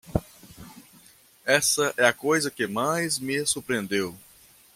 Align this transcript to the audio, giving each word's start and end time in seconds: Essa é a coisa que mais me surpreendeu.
Essa 1.45 1.93
é 1.95 2.03
a 2.07 2.11
coisa 2.11 2.49
que 2.49 2.65
mais 2.65 3.19
me 3.19 3.45
surpreendeu. 3.45 4.17